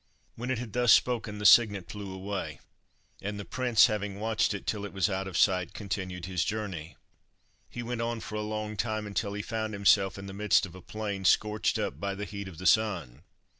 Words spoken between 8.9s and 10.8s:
until he found himself in the midst of